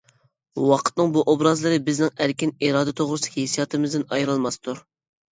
[0.67, 4.81] ۋاقىتنىڭ بۇ ئوبرازلىرى بىزنىڭ ئەركىن ئىرادە توغرىسىدىكى ھېسسىياتىمىزدىن ئايرىلماستۇر.